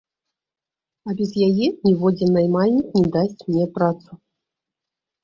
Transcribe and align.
А 1.11 1.13
без 1.19 1.31
яе 1.47 1.67
ніводзін 1.87 2.31
наймальнік 2.37 2.87
не 2.99 3.05
дасць 3.17 3.41
мне 3.51 3.65
працу. 3.77 4.11